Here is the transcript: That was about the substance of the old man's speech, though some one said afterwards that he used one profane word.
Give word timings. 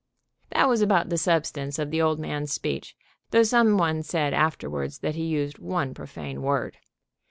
That 0.49 0.67
was 0.67 0.81
about 0.81 1.09
the 1.09 1.17
substance 1.19 1.77
of 1.77 1.91
the 1.91 2.01
old 2.01 2.17
man's 2.19 2.51
speech, 2.51 2.97
though 3.29 3.43
some 3.43 3.77
one 3.77 4.01
said 4.01 4.33
afterwards 4.33 4.97
that 4.97 5.13
he 5.13 5.25
used 5.25 5.59
one 5.59 5.93
profane 5.93 6.41
word. 6.41 6.79